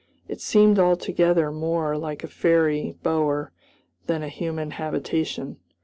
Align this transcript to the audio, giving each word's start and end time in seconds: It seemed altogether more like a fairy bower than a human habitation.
It 0.27 0.41
seemed 0.41 0.79
altogether 0.79 1.51
more 1.51 1.95
like 1.95 2.23
a 2.23 2.27
fairy 2.27 2.95
bower 3.03 3.53
than 4.07 4.23
a 4.23 4.29
human 4.29 4.71
habitation. 4.71 5.57